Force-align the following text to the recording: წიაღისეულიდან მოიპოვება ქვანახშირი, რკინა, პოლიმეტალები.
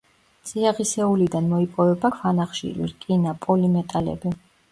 წიაღისეულიდან 0.51 1.49
მოიპოვება 1.51 2.11
ქვანახშირი, 2.17 2.89
რკინა, 2.93 3.37
პოლიმეტალები. 3.47 4.35